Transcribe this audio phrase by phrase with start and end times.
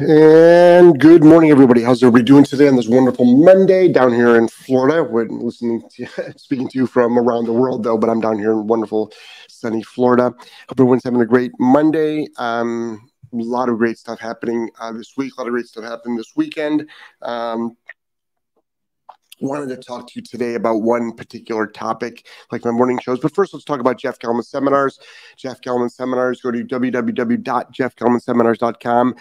[0.00, 1.84] And good morning, everybody.
[1.84, 5.04] How's everybody doing today on this wonderful Monday down here in Florida?
[5.04, 8.50] We're listening to, speaking to you from around the world, though, but I'm down here
[8.50, 9.12] in wonderful,
[9.48, 10.24] sunny Florida.
[10.24, 12.26] Hope everyone's having a great Monday.
[12.38, 15.32] Um, a lot of great stuff happening uh, this week.
[15.36, 16.90] A lot of great stuff happening this weekend.
[17.22, 17.76] Um,
[19.40, 23.18] wanted to talk to you today about one particular topic, like my morning shows.
[23.18, 24.98] But first, let's talk about Jeff Gellman Seminars.
[25.36, 29.14] Jeff Gellman Seminars, go to www.jeffgellmanseminars.com.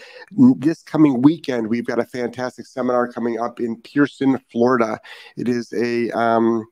[0.57, 4.99] This coming weekend, we've got a fantastic seminar coming up in Pearson, Florida.
[5.37, 6.65] It is a um,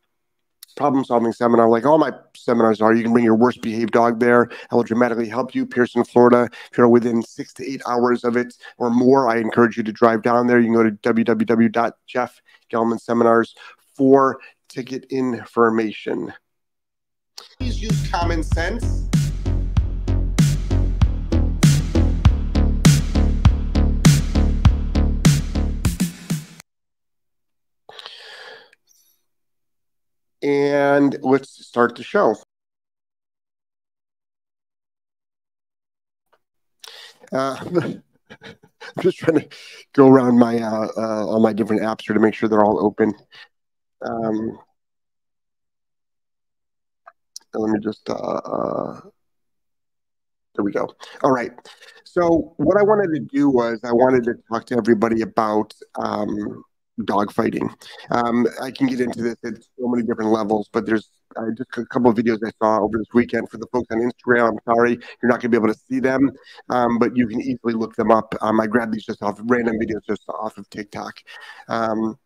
[0.76, 2.94] problem solving seminar like all my seminars are.
[2.94, 4.50] You can bring your worst behaved dog there.
[4.72, 5.66] I will dramatically help you.
[5.66, 6.50] Pearson, Florida.
[6.72, 9.92] If you're within six to eight hours of it or more, I encourage you to
[9.92, 10.60] drive down there.
[10.60, 12.30] You can go to www.jeff.com
[12.72, 13.56] Gellman seminars
[13.96, 14.40] for
[14.70, 16.34] ticket information.
[17.58, 19.01] Please use common sense.
[30.44, 32.36] And let's start the show.
[37.32, 37.58] Uh,
[38.44, 39.50] I'm just trying to
[39.94, 42.84] go around my uh, uh, all my different apps here to make sure they're all
[42.84, 43.14] open.
[44.02, 44.60] Um,
[47.54, 49.02] let me just uh, uh,
[50.56, 50.90] there we go.
[51.24, 51.52] All right.
[52.04, 56.64] So what I wanted to do was I wanted to talk to everybody about um,
[57.00, 57.74] dogfighting.
[58.12, 61.70] Um, I can get into this at so many different levels, but there's uh, just
[61.78, 64.50] a couple of videos I saw over this weekend for the folks on Instagram.
[64.50, 66.32] I'm sorry you're not going to be able to see them,
[66.70, 68.36] um, but you can easily look them up.
[68.42, 71.14] Um, I grabbed these just off random videos just off of TikTok.
[71.68, 72.18] Um,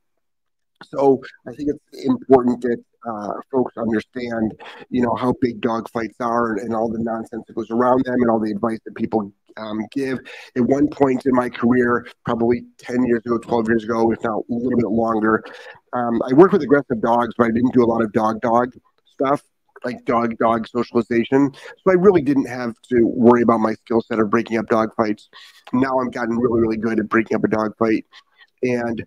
[0.84, 6.18] so I think it's important that uh, folks understand, you know, how big dog fights
[6.20, 8.96] are and, and all the nonsense that goes around them and all the advice that
[8.96, 10.20] people um, give.
[10.56, 14.44] At one point in my career, probably 10 years ago, 12 years ago, if not
[14.50, 15.44] a little bit longer,
[15.94, 18.74] um, I worked with aggressive dogs, but I didn't do a lot of dog dog
[19.14, 19.42] stuff
[19.84, 21.54] like dog dog socialization.
[21.54, 24.94] So I really didn't have to worry about my skill set of breaking up dog
[24.96, 25.30] fights.
[25.74, 28.06] Now I've gotten really, really good at breaking up a dog fight.
[28.64, 29.06] And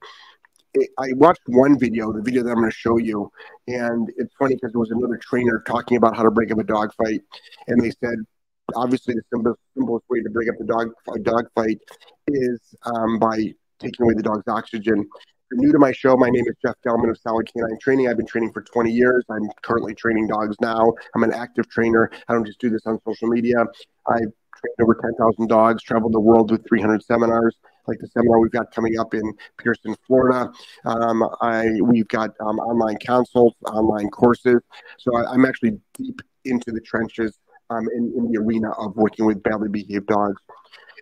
[0.75, 3.30] it, I watched one video, the video that I'm going to show you,
[3.66, 6.65] and it's funny because there was another trainer talking about how to break up a
[6.65, 7.22] dog fight,
[7.66, 8.19] and they said
[8.74, 11.78] obviously the simplest, simplest way to break up the dog a dog fight
[12.28, 13.36] is um, by
[13.78, 15.00] taking away the dog's oxygen.
[15.00, 18.08] If you're new to my show, my name is Jeff Gellman of Solid Canine Training.
[18.08, 19.24] I've been training for 20 years.
[19.30, 20.92] I'm currently training dogs now.
[21.14, 22.10] I'm an active trainer.
[22.28, 23.64] I don't just do this on social media.
[24.06, 27.56] I've trained over 10,000 dogs, traveled the world with 300 seminars
[27.88, 30.52] like the seminar we've got coming up in Pearson, Florida.
[30.84, 34.60] Um, I we've got um, online consults, online courses.
[34.98, 37.38] So I, am actually deep into the trenches
[37.70, 40.40] um, in, in the arena of working with badly behaved dogs.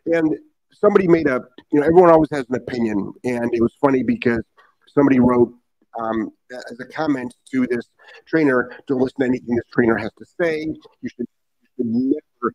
[0.07, 0.37] And
[0.73, 3.13] somebody made a, you know, everyone always has an opinion.
[3.25, 4.43] And it was funny because
[4.89, 5.53] somebody wrote
[5.99, 7.87] um, as a comment to this
[8.27, 10.61] trainer, don't listen to anything this trainer has to say.
[10.61, 11.27] You should,
[11.63, 12.55] you should never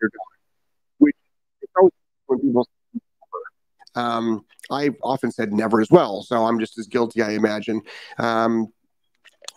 [0.00, 0.20] your dog.
[0.98, 1.16] Which
[1.60, 1.92] it's always
[2.26, 2.66] when people
[3.94, 7.82] um, I've often said never as well, so I'm just as guilty, I imagine.
[8.18, 8.68] Um,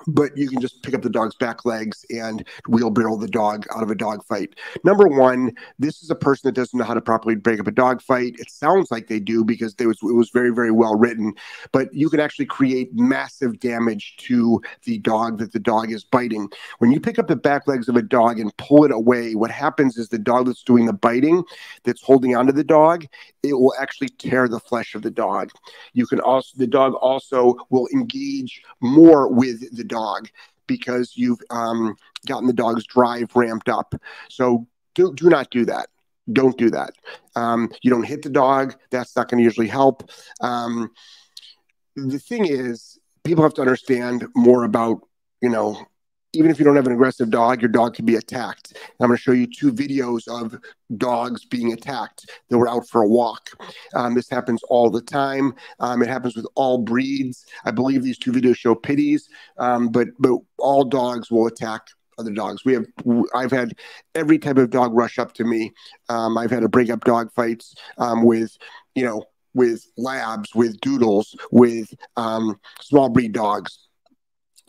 [0.07, 3.83] but you can just pick up the dog's back legs and wheelbarrow the dog out
[3.83, 4.55] of a dog fight.
[4.83, 7.71] Number one, this is a person that doesn't know how to properly break up a
[7.71, 8.35] dog fight.
[8.39, 11.33] It sounds like they do because was, it was very, very well written,
[11.71, 16.49] but you can actually create massive damage to the dog that the dog is biting.
[16.79, 19.51] When you pick up the back legs of a dog and pull it away, what
[19.51, 21.43] happens is the dog that's doing the biting,
[21.83, 23.05] that's holding onto the dog,
[23.43, 25.51] it will actually tear the flesh of the dog.
[25.93, 30.29] You can also, the dog also will engage more with the dog
[30.67, 31.95] because you've um,
[32.27, 33.95] gotten the dog's drive ramped up.
[34.29, 35.87] So do, do not do that.
[36.31, 36.93] Don't do that.
[37.35, 38.75] Um, you don't hit the dog.
[38.91, 40.09] That's not going to usually help.
[40.39, 40.91] Um,
[41.95, 45.01] the thing is, people have to understand more about,
[45.41, 45.85] you know,
[46.33, 48.77] even if you don't have an aggressive dog, your dog can be attacked.
[48.99, 50.55] I'm going to show you two videos of
[50.97, 53.49] dogs being attacked that were out for a walk.
[53.93, 55.53] Um, this happens all the time.
[55.79, 57.45] Um, it happens with all breeds.
[57.65, 62.31] I believe these two videos show pitties, um, but but all dogs will attack other
[62.31, 62.63] dogs.
[62.63, 62.85] We have
[63.35, 63.73] I've had
[64.15, 65.73] every type of dog rush up to me.
[66.09, 68.57] Um, I've had to break up dog fights um, with
[68.95, 73.89] you know with labs, with doodles, with um, small breed dogs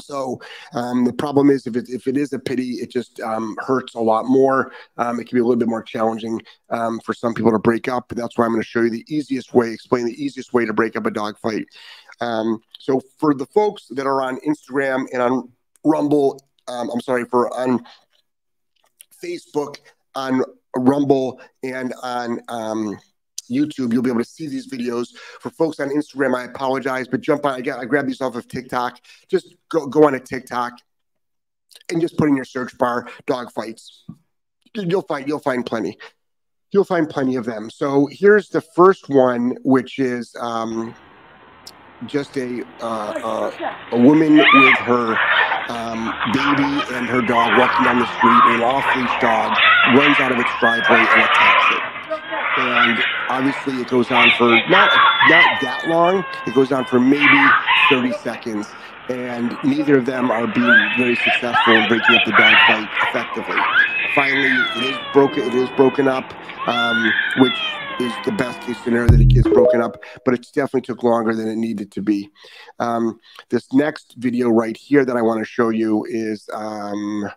[0.00, 0.40] so
[0.74, 3.94] um, the problem is if it, if it is a pity, it just um, hurts
[3.94, 4.72] a lot more.
[4.96, 6.40] Um, it can be a little bit more challenging
[6.70, 8.08] um, for some people to break up.
[8.14, 10.72] That's why I'm going to show you the easiest way, explain the easiest way to
[10.72, 11.66] break up a dog fight.
[12.20, 15.52] Um, so for the folks that are on Instagram and on
[15.84, 17.84] Rumble, um, I'm sorry, for on
[19.22, 19.78] Facebook,
[20.14, 20.42] on
[20.76, 22.40] Rumble, and on
[23.50, 25.08] YouTube, you'll be able to see these videos.
[25.40, 27.54] For folks on Instagram, I apologize, but jump on.
[27.54, 29.00] I, got, I grabbed these off of TikTok.
[29.28, 30.78] Just go go on a TikTok
[31.90, 34.04] and just put in your search bar dog fights.
[34.74, 35.98] You'll find you'll find plenty.
[36.70, 37.68] You'll find plenty of them.
[37.68, 40.94] So here's the first one, which is um,
[42.06, 45.18] just a uh, uh, a woman with her
[45.68, 48.56] um, baby and her dog walking down the street.
[48.56, 49.56] An off-leash dog
[49.96, 51.92] runs out of its driveway and attacks it
[52.58, 52.98] and
[53.32, 54.92] obviously it goes on for not
[55.28, 56.24] not that long.
[56.46, 57.42] It goes on for maybe
[57.88, 58.68] 30 seconds,
[59.08, 63.56] and neither of them are being very successful in breaking up the dog fight effectively.
[64.14, 65.42] Finally, it is broken.
[65.44, 66.32] It is broken up,
[66.68, 67.58] um, which
[68.00, 71.34] is the best case scenario that it gets broken up, but it definitely took longer
[71.34, 72.28] than it needed to be.
[72.78, 73.18] Um,
[73.48, 77.30] this next video right here that I want to show you is um,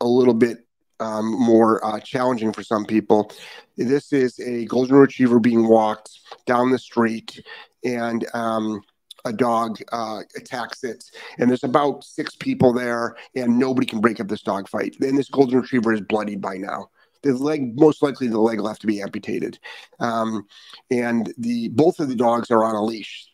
[0.00, 0.67] a little bit
[1.00, 3.30] um, more uh, challenging for some people.
[3.76, 7.40] This is a golden retriever being walked down the street,
[7.84, 8.82] and um,
[9.24, 11.04] a dog uh, attacks it.
[11.38, 14.96] And there's about six people there, and nobody can break up this dog fight.
[15.00, 16.90] And this golden retriever is bloodied by now.
[17.22, 19.58] The leg, most likely, the leg will have to be amputated.
[19.98, 20.46] Um,
[20.90, 23.28] and the both of the dogs are on a leash.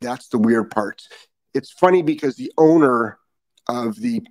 [0.00, 1.02] That's the weird part.
[1.54, 3.18] It's funny because the owner
[3.68, 4.22] of the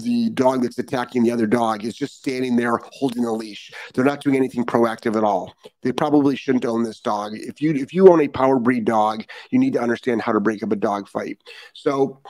[0.00, 3.72] the dog that's attacking the other dog is just standing there holding the leash.
[3.94, 5.54] They're not doing anything proactive at all.
[5.82, 7.32] They probably shouldn't own this dog.
[7.34, 10.40] If you if you own a power breed dog, you need to understand how to
[10.40, 11.38] break up a dog fight.
[11.74, 12.20] So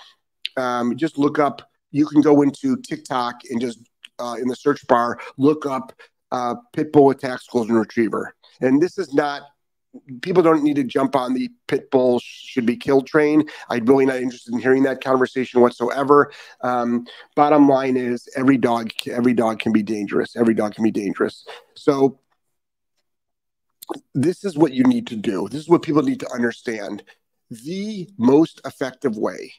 [0.57, 1.63] um, just look up.
[1.91, 3.81] You can go into TikTok and just
[4.19, 5.93] uh, in the search bar look up
[6.31, 8.35] uh, pit bull attacks golden retriever.
[8.61, 9.43] And this is not
[10.23, 13.45] people don't need to jump on the pit bull should be killed train.
[13.69, 16.33] I'm really not interested in hearing that conversation whatsoever.
[16.61, 20.37] Um, bottom line is every dog, every dog can be dangerous.
[20.37, 21.45] Every dog can be dangerous.
[21.75, 22.21] So
[24.15, 25.49] this is what you need to do.
[25.49, 27.03] This is what people need to understand.
[27.51, 29.53] The most effective way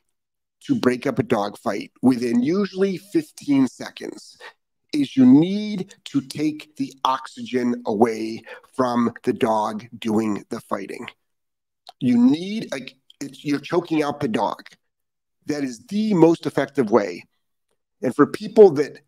[0.62, 4.38] to break up a dog fight within usually 15 seconds
[4.94, 8.42] is you need to take the oxygen away
[8.74, 11.08] from the dog doing the fighting.
[12.00, 14.64] You need, like, you're choking out the dog.
[15.46, 17.24] That is the most effective way.
[18.02, 19.00] And for people that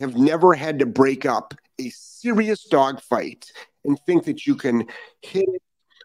[0.00, 3.50] have never had to break up a serious dog fight
[3.84, 4.86] and think that you can
[5.22, 5.62] hit it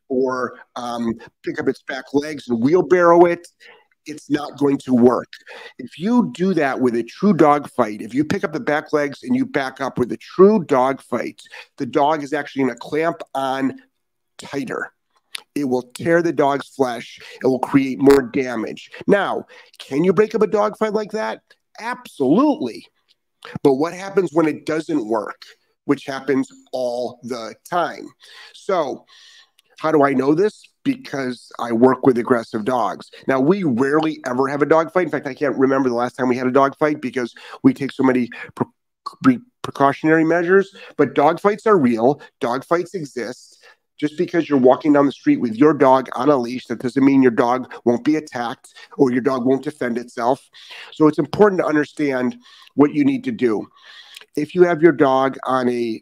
[0.08, 1.14] or um,
[1.44, 3.48] pick up its back legs and wheelbarrow it
[4.06, 5.32] it's not going to work.
[5.78, 8.94] If you do that with a true dog fight, if you pick up the back
[8.94, 11.42] legs and you back up with a true dog fight,
[11.78, 13.80] the dog is actually going to clamp on
[14.38, 14.92] tighter.
[15.56, 17.20] It will tear the dog's flesh.
[17.44, 18.92] It will create more damage.
[19.08, 19.46] Now,
[19.78, 21.42] can you break up a dog fight like that?
[21.80, 22.86] Absolutely.
[23.64, 25.44] But what happens when it doesn't work,
[25.86, 28.08] which happens all the time?
[28.54, 29.06] So,
[29.80, 30.64] how do I know this?
[30.98, 33.12] Because I work with aggressive dogs.
[33.28, 35.06] Now, we rarely ever have a dog fight.
[35.06, 37.74] In fact, I can't remember the last time we had a dog fight because we
[37.74, 40.76] take so many pre- precautionary measures.
[40.98, 43.64] But dog fights are real, dog fights exist.
[44.00, 47.04] Just because you're walking down the street with your dog on a leash, that doesn't
[47.04, 50.50] mean your dog won't be attacked or your dog won't defend itself.
[50.94, 52.38] So it's important to understand
[52.76, 53.68] what you need to do.
[54.38, 56.02] If you have your dog on a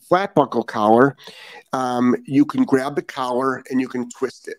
[0.00, 1.16] flat buckle collar,
[1.72, 4.58] um, you can grab the collar and you can twist it,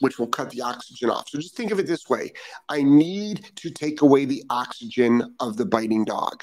[0.00, 1.28] which will cut the oxygen off.
[1.28, 2.32] So just think of it this way
[2.68, 6.42] I need to take away the oxygen of the biting dog.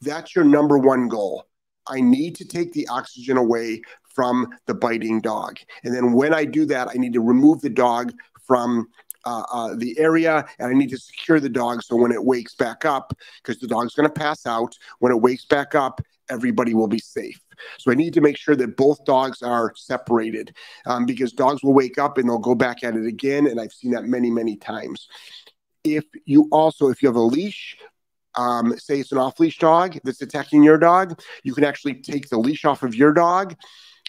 [0.00, 1.46] That's your number one goal.
[1.86, 3.82] I need to take the oxygen away
[4.14, 5.58] from the biting dog.
[5.84, 8.12] And then when I do that, I need to remove the dog
[8.46, 8.88] from
[9.24, 12.54] uh, uh, the area and I need to secure the dog so when it wakes
[12.54, 13.12] back up,
[13.42, 16.98] because the dog's going to pass out, when it wakes back up, everybody will be
[16.98, 17.40] safe.
[17.78, 20.56] So I need to make sure that both dogs are separated
[20.86, 23.46] um, because dogs will wake up and they'll go back at it again.
[23.46, 25.08] And I've seen that many, many times.
[25.84, 27.76] If you also, if you have a leash,
[28.36, 32.28] um, say it's an off leash dog that's attacking your dog, you can actually take
[32.28, 33.56] the leash off of your dog.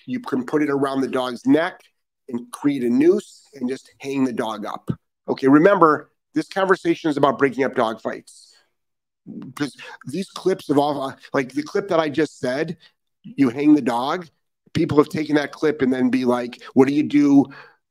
[0.05, 1.81] You can put it around the dog's neck
[2.29, 4.89] and create a noose and just hang the dog up.
[5.27, 8.50] Okay, remember, this conversation is about breaking up dog fights
[9.25, 9.75] because
[10.07, 12.77] these clips of all like the clip that I just said,
[13.23, 14.27] you hang the dog.
[14.73, 17.45] People have taken that clip and then be like, "What do you do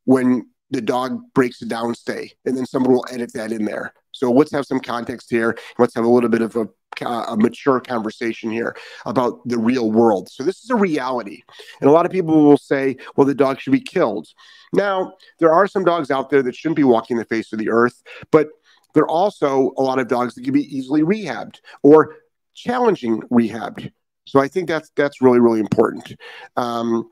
[0.05, 3.93] when the dog breaks a downstay?" And then someone will edit that in there.
[4.13, 5.57] So let's have some context here.
[5.79, 6.69] Let's have a little bit of a,
[7.07, 8.75] a mature conversation here
[9.07, 10.29] about the real world.
[10.31, 11.43] So this is a reality,
[11.81, 14.27] and a lot of people will say, "Well, the dog should be killed."
[14.73, 17.71] Now, there are some dogs out there that shouldn't be walking the face of the
[17.71, 18.49] earth, but
[18.95, 22.17] there are also a lot of dogs that can be easily rehabbed or
[22.55, 23.91] challenging rehabbed.
[24.27, 26.15] So I think that's that's really really important.
[26.57, 27.09] Um,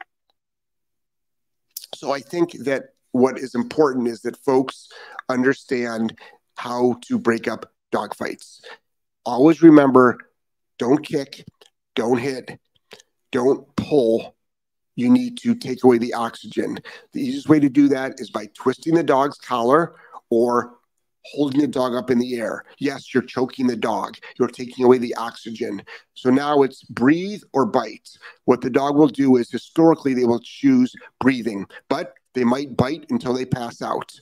[1.94, 4.88] so I think that what is important is that folks
[5.28, 6.16] understand
[6.56, 8.61] how to break up dog fights.
[9.25, 10.18] Always remember,
[10.78, 11.44] don't kick,
[11.94, 12.58] don't hit,
[13.32, 14.35] don't pull.
[14.97, 16.78] You need to take away the oxygen.
[17.12, 19.94] The easiest way to do that is by twisting the dog's collar
[20.30, 20.77] or
[21.32, 22.64] holding the dog up in the air.
[22.78, 24.16] Yes, you're choking the dog.
[24.38, 25.82] You're taking away the oxygen.
[26.14, 28.08] So now it's breathe or bite.
[28.44, 33.04] What the dog will do is historically they will choose breathing, but they might bite
[33.11, 34.12] until they pass out.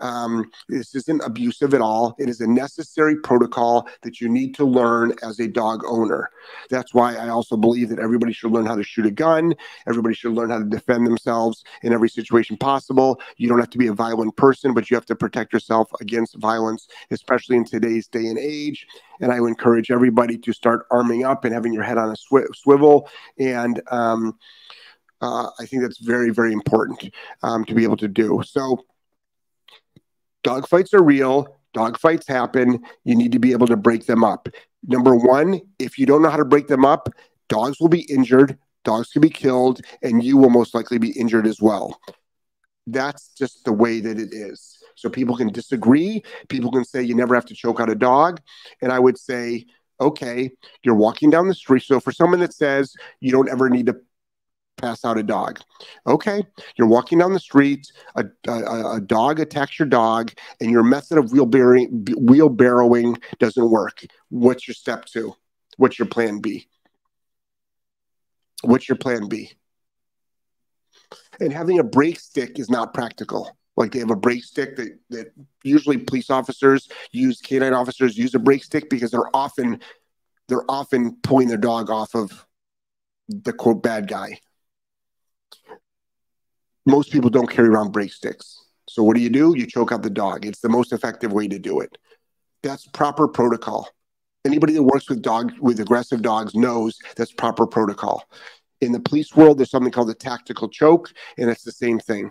[0.00, 2.14] Um, this isn't abusive at all.
[2.18, 6.30] It is a necessary protocol that you need to learn as a dog owner.
[6.70, 9.54] That's why I also believe that everybody should learn how to shoot a gun.
[9.88, 13.20] Everybody should learn how to defend themselves in every situation possible.
[13.38, 16.36] You don't have to be a violent person, but you have to protect yourself against
[16.36, 18.86] violence, especially in today's day and age.
[19.20, 22.16] And I would encourage everybody to start arming up and having your head on a
[22.16, 24.38] sw swivel and um,
[25.24, 27.10] uh, I think that's very, very important
[27.42, 28.42] um, to be able to do.
[28.44, 28.84] So,
[30.44, 31.56] dogfights are real.
[31.74, 32.84] Dogfights happen.
[33.04, 34.48] You need to be able to break them up.
[34.86, 37.08] Number one, if you don't know how to break them up,
[37.48, 41.46] dogs will be injured, dogs can be killed, and you will most likely be injured
[41.46, 41.98] as well.
[42.86, 44.76] That's just the way that it is.
[44.94, 46.22] So people can disagree.
[46.50, 48.42] People can say you never have to choke out a dog.
[48.82, 49.64] And I would say,
[50.00, 50.50] okay,
[50.82, 51.82] you're walking down the street.
[51.82, 53.96] So for someone that says you don't ever need to
[54.76, 55.60] pass out a dog.
[56.06, 56.42] Okay,
[56.76, 61.18] you're walking down the street, a, a, a dog attacks your dog, and your method
[61.18, 64.04] of wheelbarrowing, wheelbarrowing doesn't work.
[64.28, 65.34] What's your step two?
[65.76, 66.68] What's your plan B?
[68.62, 69.52] What's your plan B?
[71.40, 73.56] And having a break stick is not practical.
[73.76, 75.32] Like they have a break stick that, that
[75.64, 79.80] usually police officers use, canine officers use a break stick because they're often
[80.48, 82.46] they're often pulling their dog off of
[83.28, 84.38] the quote bad guy
[86.86, 88.60] most people don't carry around break sticks.
[88.88, 89.54] So what do you do?
[89.56, 90.44] You choke out the dog.
[90.44, 91.96] It's the most effective way to do it.
[92.62, 93.88] That's proper protocol.
[94.44, 98.24] Anybody that works with dog with aggressive dogs knows that's proper protocol.
[98.80, 102.30] In the police world, there's something called a tactical choke, and it's the same thing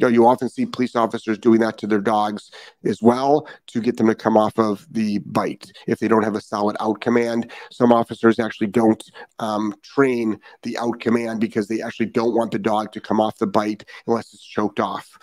[0.00, 2.50] you know, you often see police officers doing that to their dogs
[2.84, 6.34] as well to get them to come off of the bite if they don't have
[6.34, 7.50] a solid out command.
[7.70, 9.02] Some officers actually don't
[9.40, 13.36] um, train the out command because they actually don't want the dog to come off
[13.36, 15.18] the bite unless it's choked off.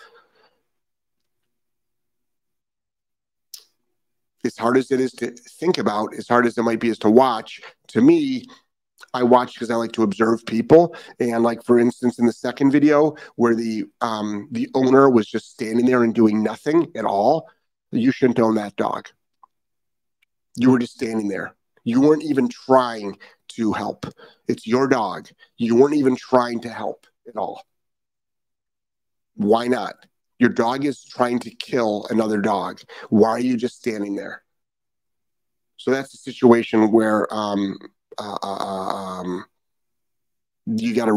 [4.44, 6.98] As hard as it is to think about, as hard as it might be as
[7.00, 8.44] to watch, to me,
[9.14, 10.94] I watch because I like to observe people.
[11.20, 15.50] And like for instance, in the second video where the um, the owner was just
[15.50, 17.48] standing there and doing nothing at all,
[17.90, 19.08] you shouldn't own that dog.
[20.56, 21.54] You were just standing there.
[21.84, 23.16] You weren't even trying
[23.50, 24.06] to help.
[24.46, 25.28] It's your dog.
[25.56, 27.62] You weren't even trying to help at all.
[29.34, 29.94] Why not?
[30.38, 32.80] Your dog is trying to kill another dog.
[33.08, 34.42] Why are you just standing there?
[35.76, 37.78] So that's a situation where um,
[38.18, 39.44] uh, uh, uh, um,
[40.66, 41.12] you got to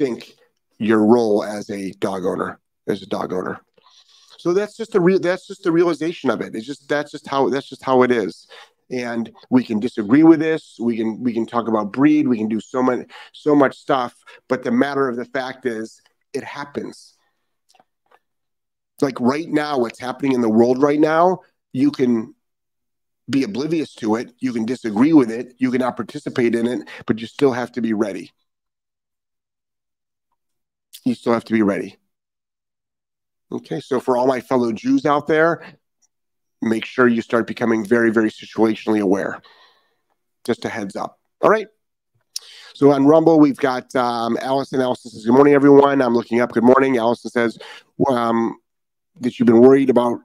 [0.00, 0.32] rethink
[0.78, 3.60] your role as a dog owner, as a dog owner.
[4.38, 5.18] So that's just the real.
[5.18, 6.54] That's just the realization of it.
[6.54, 8.46] It's just that's just how that's just how it is.
[8.90, 10.76] And we can disagree with this.
[10.78, 12.28] We can we can talk about breed.
[12.28, 14.14] We can do so much so much stuff.
[14.48, 16.00] But the matter of the fact is,
[16.32, 17.14] it happens.
[19.00, 21.40] Like right now, what's happening in the world right now,
[21.72, 22.35] you can
[23.28, 24.32] be oblivious to it.
[24.38, 25.54] You can disagree with it.
[25.58, 28.30] You can not participate in it, but you still have to be ready.
[31.04, 31.96] You still have to be ready.
[33.50, 35.64] Okay, so for all my fellow Jews out there,
[36.62, 39.40] make sure you start becoming very, very situationally aware.
[40.44, 41.18] Just a heads up.
[41.40, 41.68] All right.
[42.74, 44.80] So on Rumble, we've got um, Allison.
[44.80, 46.02] Allison says, Good morning, everyone.
[46.02, 46.52] I'm looking up.
[46.52, 46.98] Good morning.
[46.98, 47.58] Allison says
[48.08, 48.58] um,
[49.20, 50.18] that you've been worried about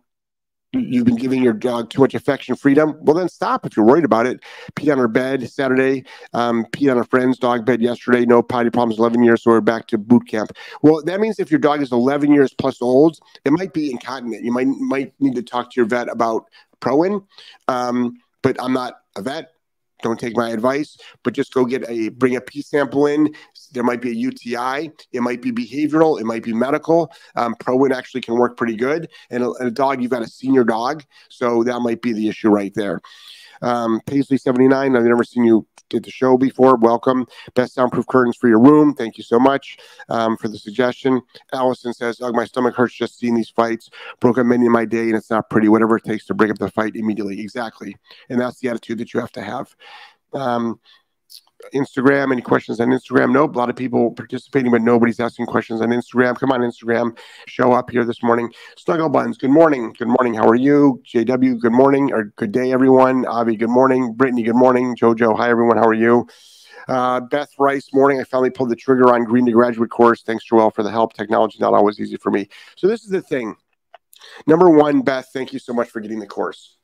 [0.74, 4.06] you've been giving your dog too much affection freedom well then stop if you're worried
[4.06, 4.42] about it.
[4.76, 8.70] Pee on her bed saturday um, pee on a friend's dog bed yesterday no potty
[8.70, 10.52] problems 11 years so we're back to boot camp.
[10.82, 14.44] Well that means if your dog is 11 years plus old it might be incontinent.
[14.44, 16.46] You might might need to talk to your vet about
[16.80, 17.26] Proin
[17.68, 19.52] um, but i'm not a vet.
[20.02, 23.34] Don't take my advice, but just go get a bring a pee sample in.
[23.72, 24.92] There might be a UTI.
[25.12, 26.20] It might be behavioral.
[26.20, 27.12] It might be medical.
[27.36, 29.10] Um, Proin actually can work pretty good.
[29.30, 32.28] And a, and a, dog, you've got a senior dog, so that might be the
[32.28, 33.02] issue right there.
[33.62, 34.96] Um, Paisley seventy nine.
[34.96, 36.78] I've never seen you did the show before.
[36.78, 37.28] Welcome.
[37.54, 38.96] Best soundproof curtains for your room.
[38.96, 39.78] Thank you so much
[40.10, 41.22] um, for the suggestion.
[41.54, 43.90] Allison says, oh, my stomach hurts just seeing these fights.
[44.20, 45.68] Broke up many in my day and it's not pretty.
[45.68, 47.40] Whatever it takes to break up the fight immediately.
[47.40, 47.96] Exactly.
[48.30, 49.76] And that's the attitude that you have to have.
[50.34, 50.80] Um,
[51.74, 53.32] Instagram, any questions on Instagram?
[53.32, 53.56] Nope.
[53.56, 56.38] A lot of people participating, but nobody's asking questions on Instagram.
[56.38, 57.18] Come on, Instagram.
[57.48, 58.52] Show up here this morning.
[58.78, 59.94] Snuggle Buns, good morning.
[59.98, 60.34] Good morning.
[60.34, 61.02] How are you?
[61.06, 63.26] JW, good morning or good day, everyone.
[63.26, 64.14] Avi, good morning.
[64.14, 64.96] Brittany, good morning.
[64.96, 65.78] Jojo, hi, everyone.
[65.78, 66.28] How are you?
[66.88, 68.20] Uh, Beth Rice, morning.
[68.20, 70.24] I finally pulled the trigger on Green to Graduate course.
[70.24, 71.14] Thanks, Joel, for the help.
[71.14, 72.50] Technology not always easy for me.
[72.76, 73.56] So this is the thing.
[74.48, 76.78] Number one, Beth, thank you so much for getting the course.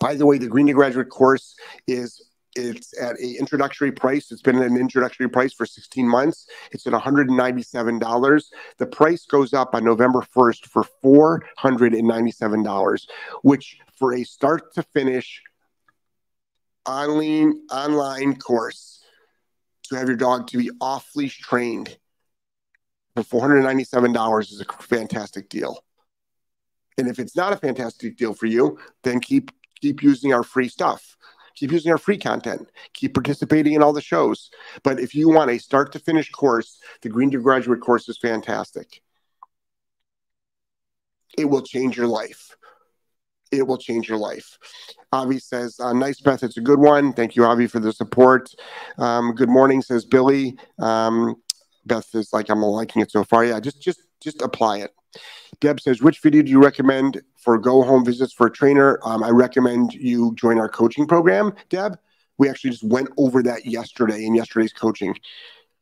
[0.00, 1.54] By the way, the Green to Graduate course
[1.86, 4.32] is it's at a introductory price.
[4.32, 6.48] It's been an introductory price for 16 months.
[6.72, 8.44] It's at $197.
[8.78, 13.06] The price goes up on November 1st for $497,
[13.42, 15.42] which for a start to finish
[16.86, 19.04] online online course
[19.84, 21.96] to have your dog to be off leash trained
[23.14, 25.84] for $497 is a fantastic deal.
[26.96, 30.68] And if it's not a fantastic deal for you, then keep keep using our free
[30.68, 31.16] stuff
[31.54, 34.50] keep using our free content, keep participating in all the shows.
[34.82, 38.18] But if you want a start to finish course, the Green to Graduate course is
[38.18, 39.02] fantastic.
[41.38, 42.56] It will change your life.
[43.52, 44.58] It will change your life.
[45.12, 46.44] Avi says, uh, nice, Beth.
[46.44, 47.12] It's a good one.
[47.12, 48.54] Thank you, Avi, for the support.
[48.98, 50.56] Um, good morning, says Billy.
[50.78, 51.36] Um,
[51.84, 53.44] Beth is like, I'm liking it so far.
[53.44, 54.92] Yeah, just just just apply it.
[55.60, 58.98] Deb says, which video do you recommend for go home visits for a trainer?
[59.02, 61.98] Um, I recommend you join our coaching program, Deb.
[62.38, 65.14] We actually just went over that yesterday in yesterday's coaching.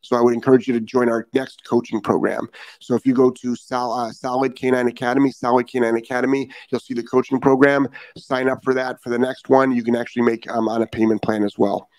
[0.01, 2.47] So I would encourage you to join our next coaching program.
[2.79, 6.93] So if you go to Sal, uh, Solid Canine Academy, Solid Canine Academy, you'll see
[6.93, 7.87] the coaching program.
[8.17, 9.01] Sign up for that.
[9.03, 11.89] For the next one, you can actually make um, on a payment plan as well.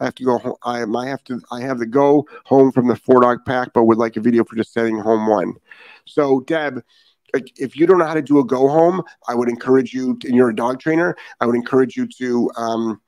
[0.00, 0.38] I have to go.
[0.38, 0.54] Home.
[0.62, 1.40] I, I have to.
[1.50, 4.44] I have to go home from the four dog pack, but would like a video
[4.44, 5.54] for just setting home one.
[6.06, 6.84] So Deb,
[7.34, 10.34] if you don't know how to do a go home, I would encourage you, and
[10.34, 13.00] you're a dog trainer, I would encourage you to, um,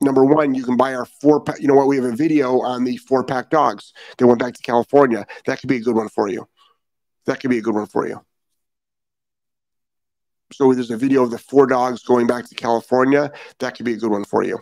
[0.00, 1.60] number one, you can buy our four pack.
[1.60, 1.88] You know what?
[1.88, 5.26] We have a video on the four pack dogs that went back to California.
[5.46, 6.48] That could be a good one for you.
[7.26, 8.24] That could be a good one for you.
[10.52, 13.32] So there's a video of the four dogs going back to California.
[13.58, 14.58] That could be a good one for you.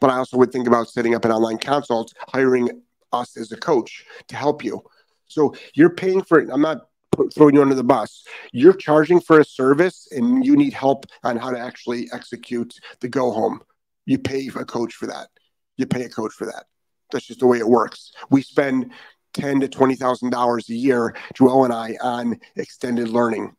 [0.00, 3.56] But I also would think about setting up an online consult, hiring us as a
[3.56, 4.82] coach to help you.
[5.26, 6.50] So you're paying for it.
[6.52, 6.88] I'm not
[7.34, 8.24] throwing you under the bus.
[8.52, 13.08] You're charging for a service and you need help on how to actually execute the
[13.08, 13.60] go home.
[14.06, 15.28] You pay a coach for that.
[15.76, 16.64] You pay a coach for that.
[17.12, 18.12] That's just the way it works.
[18.30, 18.92] We spend
[19.34, 23.54] ten to twenty thousand dollars a year, Joel and I, on extended learning.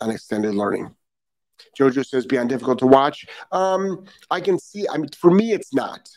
[0.00, 0.94] On extended learning.
[1.78, 3.26] Jojo says beyond difficult to watch.
[3.52, 4.86] Um, I can see.
[4.88, 6.08] I mean, for me, it's not.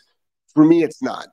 [0.54, 1.28] For me, it's not.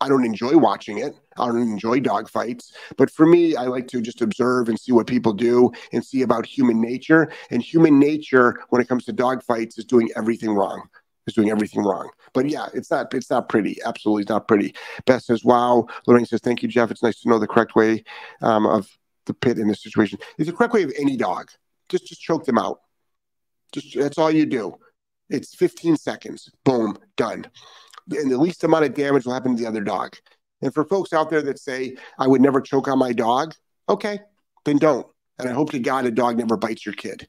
[0.00, 1.14] I don't enjoy watching it.
[1.38, 2.72] I don't enjoy dog fights.
[2.96, 6.22] But for me, I like to just observe and see what people do and see
[6.22, 7.32] about human nature.
[7.50, 10.88] And human nature, when it comes to dog fights, is doing everything wrong.
[11.26, 12.10] Is doing everything wrong.
[12.34, 13.78] But yeah, it's not it's not pretty.
[13.84, 14.74] Absolutely not pretty.
[15.06, 16.92] Beth says, "Wow." Lorraine says, "Thank you, Jeff.
[16.92, 18.04] It's nice to know the correct way
[18.42, 18.88] um, of
[19.24, 20.20] the pit in this situation.
[20.38, 21.50] It's the correct way of any dog.
[21.88, 22.78] Just just choke them out.
[23.72, 24.76] Just that's all you do.
[25.28, 26.48] It's 15 seconds.
[26.64, 27.50] Boom, done
[28.10, 30.16] and the least amount of damage will happen to the other dog.
[30.62, 33.54] And for folks out there that say, I would never choke on my dog,
[33.88, 34.20] okay,
[34.64, 35.06] then don't.
[35.38, 37.28] And I hope to God a dog never bites your kid.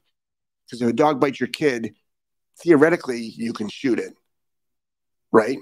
[0.66, 1.94] Because if a dog bites your kid,
[2.62, 4.14] theoretically, you can shoot it,
[5.32, 5.58] right?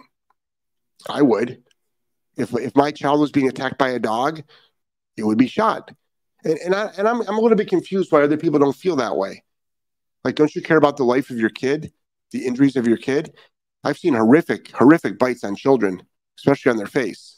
[1.09, 1.63] I would.
[2.37, 4.43] If, if my child was being attacked by a dog,
[5.17, 5.91] it would be shot.
[6.45, 8.97] And, and, I, and I'm, I'm a little bit confused why other people don't feel
[8.97, 9.43] that way.
[10.25, 11.93] Like, don't you care about the life of your kid,
[12.33, 13.35] the injuries of your kid?
[13.87, 16.03] I've seen horrific, horrific bites on children,
[16.39, 17.37] especially on their face.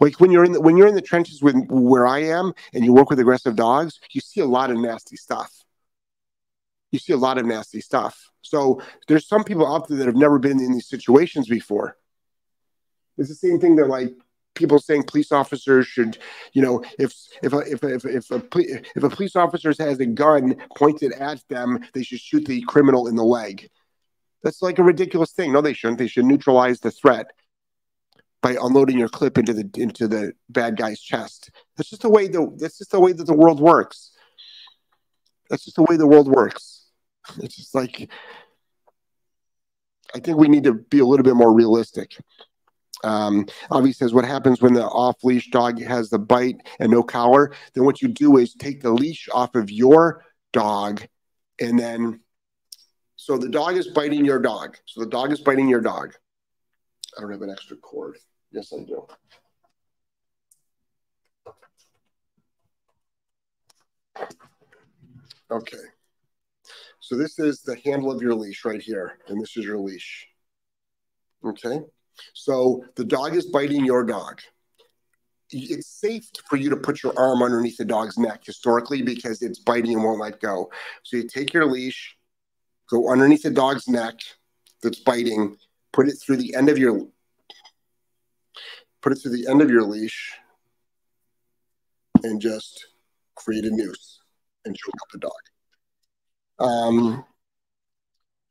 [0.00, 2.82] Like when you're in the, when you're in the trenches with where I am, and
[2.82, 5.52] you work with aggressive dogs, you see a lot of nasty stuff.
[6.92, 8.30] You see a lot of nasty stuff.
[8.40, 11.98] So there's some people out there that have never been in these situations before.
[13.18, 14.14] It's the same thing that like
[14.54, 16.16] people saying police officers should,
[16.54, 18.42] you know, if if a, if a, if a,
[18.96, 23.08] if a police officer has a gun pointed at them, they should shoot the criminal
[23.08, 23.68] in the leg.
[24.42, 25.52] That's like a ridiculous thing.
[25.52, 25.98] No, they shouldn't.
[25.98, 27.26] They should neutralize the threat
[28.42, 31.50] by unloading your clip into the into the bad guy's chest.
[31.76, 34.10] That's just the way the that's just the way that the world works.
[35.48, 36.80] That's just the way the world works.
[37.38, 38.10] It's just like
[40.14, 42.16] I think we need to be a little bit more realistic.
[43.04, 47.02] Um, Avi says, what happens when the off leash dog has the bite and no
[47.02, 47.52] collar?
[47.74, 51.02] Then what you do is take the leash off of your dog
[51.60, 52.20] and then
[53.22, 54.76] so the dog is biting your dog.
[54.84, 56.12] So the dog is biting your dog.
[57.16, 58.18] I don't have an extra cord.
[58.50, 59.06] Yes, I do.
[65.52, 65.76] Okay.
[66.98, 70.26] So this is the handle of your leash right here, and this is your leash.
[71.44, 71.80] Okay.
[72.34, 74.40] So the dog is biting your dog.
[75.50, 79.60] It's safe for you to put your arm underneath the dog's neck historically because it's
[79.60, 80.72] biting and won't let go.
[81.04, 82.16] So you take your leash,
[82.88, 84.14] go underneath the dog's neck
[84.82, 85.56] that's biting,
[85.92, 87.06] put it through the end of your
[89.02, 90.32] put it through the end of your leash
[92.22, 92.86] and just
[93.34, 94.20] create a noose
[94.64, 95.32] and choke up the dog.
[96.60, 97.24] Um,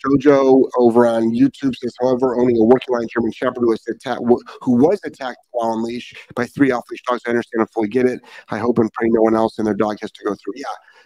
[0.04, 4.22] Jojo over on YouTube says, however, owning a working line German Shepherd who was, attacked,
[4.62, 7.88] who was attacked while on leash by three off leash dogs, I understand and fully
[7.88, 8.22] get it.
[8.50, 10.54] I hope and pray no one else and their dog has to go through.
[10.56, 10.66] Yeah,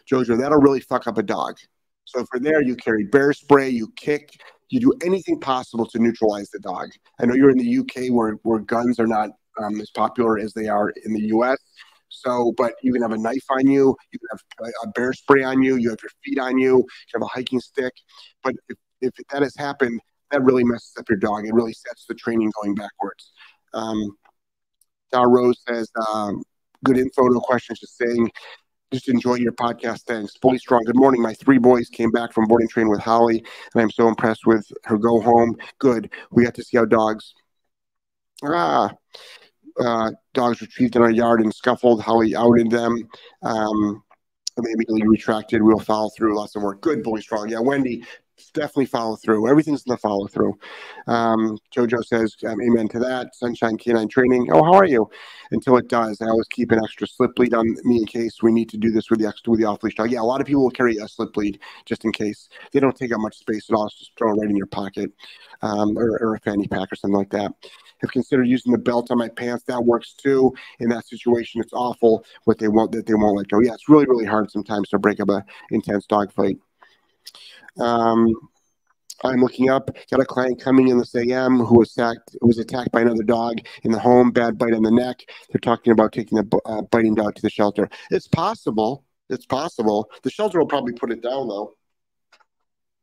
[0.09, 1.57] Jojo, that'll really fuck up a dog.
[2.05, 4.37] So for there, you carry bear spray, you kick,
[4.69, 6.89] you do anything possible to neutralize the dog.
[7.19, 10.53] I know you're in the UK where, where guns are not um, as popular as
[10.53, 11.57] they are in the US.
[12.09, 15.43] So, but you can have a knife on you, you can have a bear spray
[15.43, 17.93] on you, you have your feet on you, you have a hiking stick.
[18.43, 19.99] But if, if that has happened,
[20.31, 21.45] that really messes up your dog.
[21.45, 23.31] It really sets the training going backwards.
[23.73, 24.15] Um,
[25.11, 26.43] Dar Rose says, um,
[26.83, 28.29] good info, no questions, just saying,
[28.95, 30.03] just enjoy your podcast.
[30.03, 30.37] Thanks.
[30.37, 30.83] Fully strong.
[30.85, 31.21] Good morning.
[31.21, 34.65] My three boys came back from boarding train with Holly, and I'm so impressed with
[34.85, 35.57] her go home.
[35.79, 36.09] Good.
[36.31, 37.33] We got to see how dogs.
[38.43, 38.91] Ah,
[39.79, 42.01] uh, dogs retrieved in our yard and scuffled.
[42.01, 43.07] Holly outed them.
[43.41, 44.01] Um,
[44.57, 45.61] immediately retracted.
[45.61, 46.37] We'll follow through.
[46.37, 46.81] Lots of work.
[46.81, 47.49] Good, boy, strong.
[47.49, 48.05] Yeah, Wendy,
[48.53, 49.49] definitely follow through.
[49.49, 50.57] Everything's in the follow through.
[51.07, 53.35] Um, Jojo says, um, Amen to that.
[53.35, 54.49] Sunshine Canine Training.
[54.51, 55.09] Oh, how are you?
[55.51, 58.51] Until it does, I always keep an extra slip lead on me in case we
[58.51, 60.11] need to do this with the extra with the off leash dog.
[60.11, 62.49] Yeah, a lot of people will carry a slip lead just in case.
[62.71, 63.85] They don't take up much space at all.
[63.87, 65.11] It's just throw it right in your pocket
[65.61, 67.51] um, or, or a fanny pack or something like that
[68.01, 69.63] have considered using the belt on my pants.
[69.65, 70.53] That works too.
[70.79, 73.61] In that situation, it's awful what they won't that they won't let go.
[73.61, 76.57] Yeah, it's really really hard sometimes to break up a intense dog fight.
[77.79, 78.33] Um,
[79.23, 79.89] I'm looking up.
[80.11, 83.59] Got a client coming in this AM who was attacked was attacked by another dog
[83.83, 84.31] in the home.
[84.31, 85.21] Bad bite on the neck.
[85.49, 87.89] They're talking about taking the uh, biting dog to the shelter.
[88.11, 89.05] It's possible.
[89.29, 90.09] It's possible.
[90.23, 91.75] The shelter will probably put it down though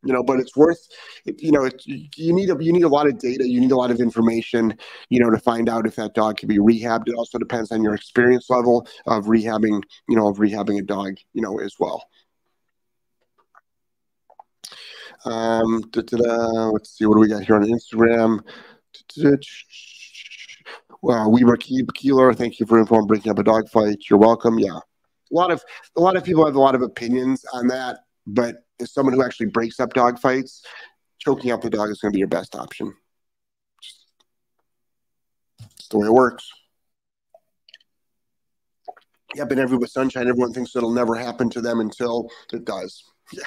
[0.05, 0.89] you know but it's worth
[1.39, 3.77] you know it, you need a you need a lot of data you need a
[3.77, 4.77] lot of information
[5.09, 7.83] you know to find out if that dog can be rehabbed it also depends on
[7.83, 12.05] your experience level of rehabbing you know of rehabbing a dog you know as well
[15.25, 18.41] um da, da, da, let's see what do we got here on instagram
[21.03, 24.79] well weaver keeler thank you for informing breaking up a dog fight you're welcome yeah
[24.79, 25.63] a lot of
[25.97, 29.23] a lot of people have a lot of opinions on that but as someone who
[29.23, 30.63] actually breaks up dog fights,
[31.19, 32.93] choking out the dog is going to be your best option.
[35.79, 36.51] It's the way it works.
[39.35, 43.05] Yeah, but everyone with sunshine, everyone thinks it'll never happen to them until it does.
[43.33, 43.45] Yeah.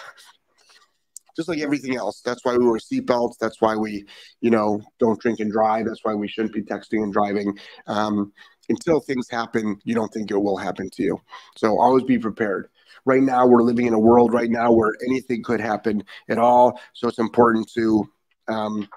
[1.35, 2.21] Just like everything else.
[2.21, 3.37] That's why we wear seatbelts.
[3.39, 4.05] That's why we,
[4.41, 5.85] you know, don't drink and drive.
[5.85, 7.57] That's why we shouldn't be texting and driving.
[7.87, 8.31] Um,
[8.69, 11.21] until things happen, you don't think it will happen to you.
[11.57, 12.69] So always be prepared
[13.05, 16.79] right now we're living in a world right now where anything could happen at all.
[16.93, 18.09] So it's important to
[18.47, 18.87] um,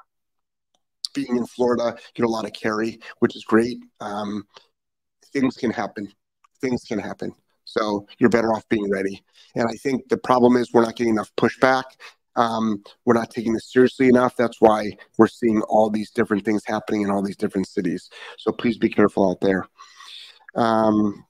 [1.14, 3.78] being in Florida, get a lot of carry, which is great.
[4.00, 4.44] Um,
[5.32, 6.12] things can happen.
[6.60, 7.32] Things can happen.
[7.64, 9.22] So you're better off being ready.
[9.54, 11.84] And I think the problem is we're not getting enough pushback.
[12.38, 14.36] Um, we're not taking this seriously enough.
[14.36, 18.08] That's why we're seeing all these different things happening in all these different cities.
[18.38, 19.66] So please be careful out there.
[20.54, 21.24] Um,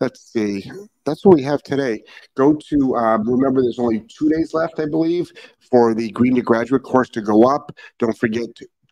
[0.00, 0.70] let's see.
[1.04, 2.04] That's what we have today.
[2.36, 5.32] Go to, uh, remember, there's only two days left, I believe,
[5.68, 7.76] for the Green to Graduate course to go up.
[7.98, 8.46] Don't forget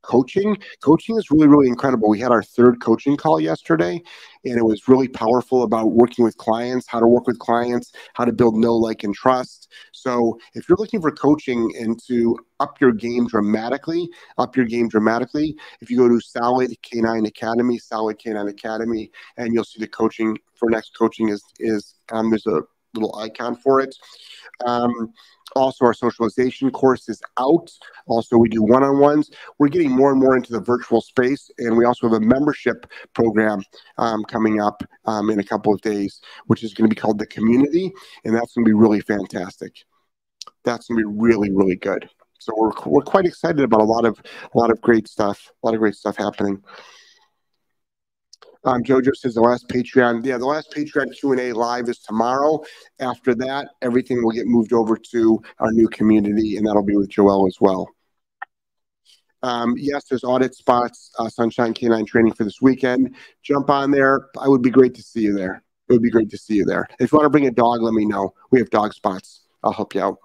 [0.07, 0.57] coaching.
[0.83, 2.09] Coaching is really, really incredible.
[2.09, 4.03] We had our third coaching call yesterday,
[4.45, 8.25] and it was really powerful about working with clients, how to work with clients, how
[8.25, 9.73] to build know, like, and trust.
[9.92, 14.88] So if you're looking for coaching and to up your game dramatically, up your game
[14.88, 19.88] dramatically, if you go to Solid K9 Academy, Solid K9 Academy, and you'll see the
[19.88, 22.62] coaching for next coaching is is um, there's a
[22.97, 23.95] little icon for it.
[24.65, 25.13] Um,
[25.55, 27.71] also, our socialization course is out.
[28.07, 29.31] Also, we do one on ones.
[29.59, 32.87] We're getting more and more into the virtual space, and we also have a membership
[33.15, 33.63] program
[33.99, 37.19] um, coming up um, in a couple of days, which is going to be called
[37.19, 37.93] The Community,
[38.25, 39.73] and that's going to be really fantastic.
[40.65, 42.09] That's going to be really, really good.
[42.39, 44.21] So we're, we're quite excited about a lot of
[44.55, 46.63] a lot of great stuff, a lot of great stuff happening.
[48.67, 52.01] Um, Jojo says the last Patreon, yeah, the last Patreon Q and A live is
[52.01, 52.63] tomorrow.
[52.99, 57.09] After that, everything will get moved over to our new community, and that'll be with
[57.09, 57.89] Joel as well.
[59.45, 63.15] Um, yes, there's audit spots, uh, Sunshine Canine training for this weekend.
[63.45, 64.31] Jump on there.
[64.37, 65.63] I would be great to see you there.
[65.89, 66.89] It would be great to see you there.
[66.99, 68.35] If you want to bring a dog, let me know.
[68.51, 69.43] We have dog spots.
[69.63, 70.19] I'll help you out.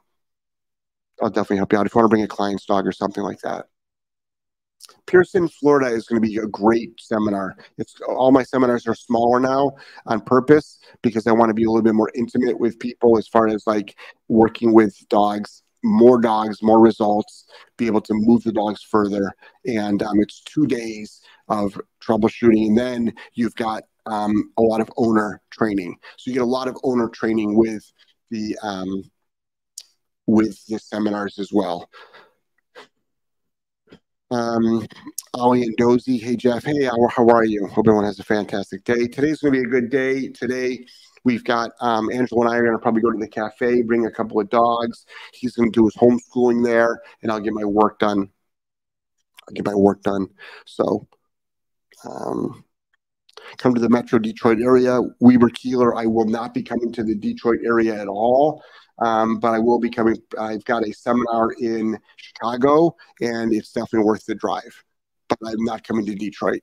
[1.22, 3.22] I'll definitely help you out if you want to bring a client's dog or something
[3.22, 3.68] like that.
[5.06, 7.56] Pearson, Florida is going to be a great seminar.
[7.78, 9.74] It's all my seminars are smaller now
[10.06, 13.28] on purpose because I want to be a little bit more intimate with people as
[13.28, 17.46] far as like working with dogs, more dogs, more results,
[17.78, 19.34] be able to move the dogs further.
[19.66, 22.68] And um, it's two days of troubleshooting.
[22.68, 25.98] And then you've got um, a lot of owner training.
[26.18, 27.84] So you get a lot of owner training with
[28.30, 29.04] the um,
[30.28, 31.90] with the seminars as well.
[34.32, 34.88] Um,
[35.34, 36.18] Ollie and Dozy.
[36.18, 36.64] Hey, Jeff.
[36.64, 37.68] Hey, how, are you?
[37.68, 39.08] Hope everyone has a fantastic day.
[39.08, 40.30] Today's going to be a good day.
[40.30, 40.86] Today,
[41.26, 44.06] we've got um, Angelo and I are going to probably go to the cafe, bring
[44.06, 45.06] a couple of dogs.
[45.34, 48.30] He's going to do his homeschooling there, and I'll get my work done.
[49.50, 50.28] I'll get my work done.
[50.66, 51.10] So,
[52.06, 52.64] um,
[53.58, 55.02] come to the Metro Detroit area.
[55.20, 58.64] Weber Keeler, I will not be coming to the Detroit area at all.
[59.02, 60.18] Um, but I will be coming.
[60.40, 64.84] I've got a seminar in Chicago, and it's definitely worth the drive.
[65.28, 66.62] But I'm not coming to Detroit.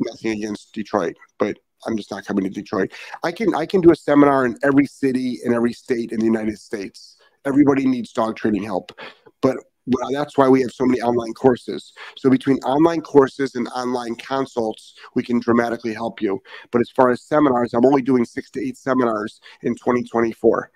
[0.00, 2.92] Nothing against Detroit, but I'm just not coming to Detroit.
[3.22, 6.26] I can I can do a seminar in every city in every state in the
[6.26, 7.16] United States.
[7.44, 8.92] Everybody needs dog training help,
[9.40, 9.56] but
[9.90, 11.92] well, that's why we have so many online courses.
[12.16, 16.40] So between online courses and online consults, we can dramatically help you.
[16.70, 20.70] But as far as seminars, I'm only doing six to eight seminars in 2024.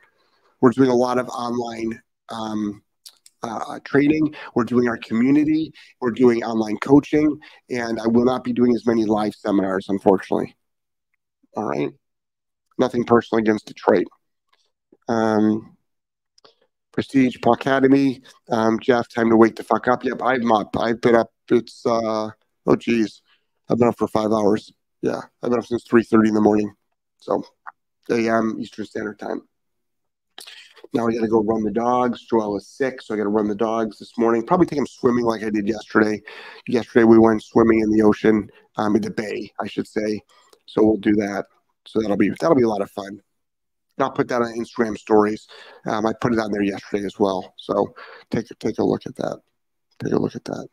[0.63, 2.83] We're doing a lot of online um,
[3.43, 4.35] uh, training.
[4.55, 5.73] We're doing our community.
[6.01, 10.57] We're doing online coaching, and I will not be doing as many live seminars, unfortunately.
[11.57, 11.91] All right.
[12.79, 14.07] Nothing personal against Detroit.
[15.09, 15.77] Um,
[16.93, 18.23] Prestige Academy.
[18.49, 20.05] Um, Jeff, time to wake the fuck up.
[20.05, 20.77] Yep, I'm up.
[20.79, 21.33] I've been up.
[21.51, 22.31] It's uh
[22.67, 23.21] oh geez,
[23.69, 24.73] I've been up for five hours.
[25.01, 26.73] Yeah, I've been up since three thirty in the morning.
[27.19, 27.43] So
[28.11, 28.59] a.m.
[28.61, 29.43] Eastern Standard Time.
[30.93, 32.25] Now I got to go run the dogs.
[32.27, 34.45] Joel is sick, so I got to run the dogs this morning.
[34.45, 36.23] Probably take him swimming like I did yesterday.
[36.69, 40.21] Yesterday we went swimming in the ocean, um, in the bay, I should say.
[40.67, 41.47] So we'll do that.
[41.87, 43.21] So that'll be that'll be a lot of fun.
[43.99, 45.47] I'll put that on Instagram stories.
[45.87, 47.55] Um, I put it on there yesterday as well.
[47.57, 47.95] So
[48.31, 49.41] take take a look at that.
[50.03, 50.69] Take a look at that.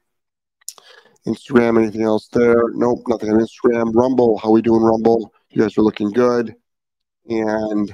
[1.27, 2.69] Instagram, anything else there?
[2.69, 3.93] Nope, nothing on Instagram.
[3.93, 5.33] Rumble, how we doing, Rumble?
[5.49, 6.55] You guys are looking good.
[7.27, 7.93] And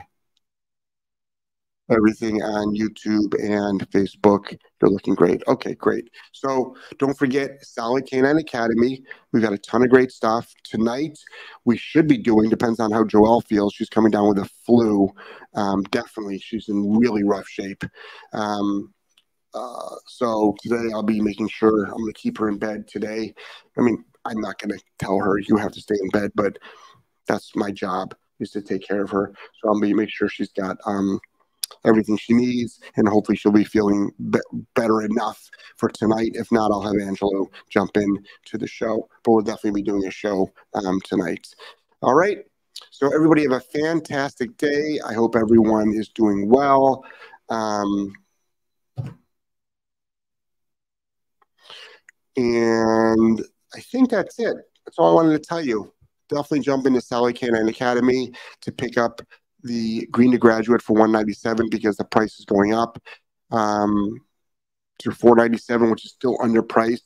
[1.90, 4.58] everything on YouTube and Facebook.
[4.82, 5.44] You're looking great.
[5.48, 6.10] Okay, great.
[6.32, 9.04] So don't forget Solid Canine Academy.
[9.32, 10.52] We've got a ton of great stuff.
[10.64, 11.18] Tonight,
[11.66, 13.74] we should be doing, depends on how Joelle feels.
[13.74, 15.10] She's coming down with a flu.
[15.54, 17.84] Um, definitely, she's in really rough shape.
[18.34, 18.94] Um,
[19.54, 23.34] uh, so today I'll be making sure I'm going to keep her in bed today.
[23.78, 26.58] I mean, I'm not going to tell her you have to stay in bed, but
[27.28, 29.34] that's my job is to take care of her.
[29.62, 31.20] So I'll be make sure she's got um,
[31.86, 34.40] everything she needs, and hopefully she'll be feeling be-
[34.76, 36.32] better enough for tonight.
[36.34, 40.06] If not, I'll have Angelo jump in to the show, but we'll definitely be doing
[40.06, 41.48] a show um, tonight.
[42.02, 42.40] All right.
[42.92, 45.00] So everybody have a fantastic day.
[45.06, 47.04] I hope everyone is doing well.
[47.50, 48.14] Um,
[52.38, 53.42] and
[53.74, 54.56] I think that's it.
[54.86, 55.92] That's all I wanted to tell you.
[56.30, 59.22] Definitely jump into Solid Canine Academy to pick up
[59.66, 63.02] the green to graduate for 197 because the price is going up
[63.52, 64.20] um,
[65.00, 67.02] to 497, which is still underpriced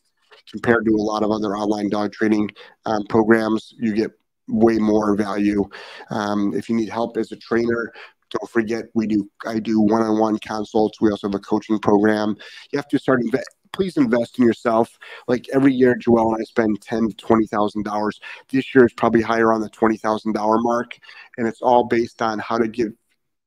[0.52, 2.50] compared to a lot of other online dog training
[2.86, 3.74] um, programs.
[3.80, 4.12] You get
[4.48, 5.67] way more value.
[6.10, 7.93] Um, if you need help as a trainer,
[8.30, 9.30] don't forget we do.
[9.45, 11.00] I do one-on-one consults.
[11.00, 12.36] We also have a coaching program.
[12.72, 13.22] You have to start
[13.71, 14.97] please invest in yourself.
[15.27, 18.19] Like every year, Joel and I spend ten to twenty thousand dollars.
[18.51, 20.97] This year is probably higher on the twenty thousand dollar mark,
[21.38, 22.93] and it's all based on how to give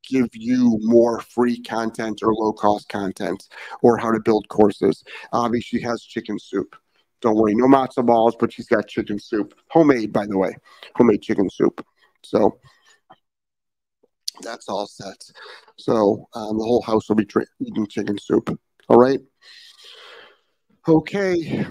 [0.08, 3.48] give you more free content or low cost content,
[3.82, 5.04] or how to build courses.
[5.32, 6.74] Obviously, she has chicken soup.
[7.20, 10.52] Don't worry, no matzo balls, but she's got chicken soup, homemade, by the way,
[10.96, 11.86] homemade chicken soup.
[12.24, 12.58] So
[14.42, 15.22] that's all set.
[15.78, 17.28] So um, the whole house will be
[17.60, 18.58] eating chicken soup.
[18.88, 19.20] All right.
[20.88, 21.64] Okay.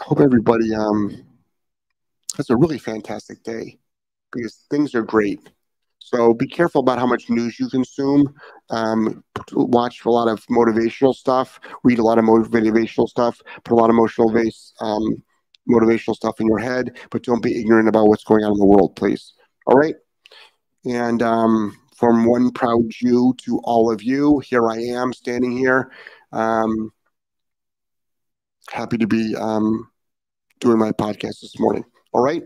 [0.00, 1.22] Hope everybody um,
[2.38, 3.78] has a really fantastic day
[4.32, 5.50] because things are great.
[5.98, 8.34] So be careful about how much news you consume.
[8.70, 11.60] Um, watch a lot of motivational stuff.
[11.82, 13.38] Read a lot of motivational stuff.
[13.64, 14.30] Put a lot of emotional
[14.80, 15.22] um,
[15.70, 18.64] motivational stuff in your head, but don't be ignorant about what's going on in the
[18.64, 19.34] world, please.
[19.66, 19.96] All right.
[20.86, 25.90] And um, from one proud Jew to all of you, here I am standing here
[26.34, 26.92] um,
[28.70, 29.88] happy to be um,
[30.60, 31.84] doing my podcast this morning.
[32.12, 32.42] All right.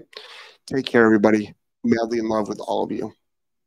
[0.67, 1.55] Take care, everybody.
[1.85, 3.13] Madly in love with all of you.